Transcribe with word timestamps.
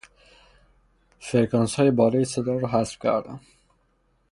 فرکانسهای 1.19 1.91
بالای 1.91 2.25
صدا 2.25 2.57
را 2.57 2.67
حذف 2.69 2.99
کردم. 2.99 3.39